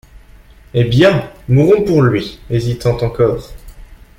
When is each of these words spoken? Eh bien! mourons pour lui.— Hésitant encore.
Eh 0.73 0.83
bien! 0.85 1.29
mourons 1.47 1.83
pour 1.83 2.01
lui.— 2.01 2.39
Hésitant 2.49 2.97
encore. 3.03 3.51